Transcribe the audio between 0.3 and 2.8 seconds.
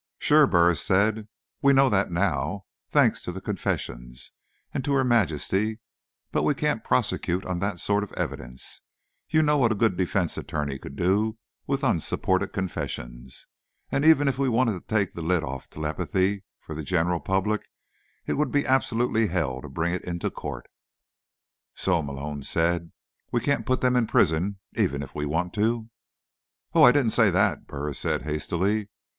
Burris said. "We know that now,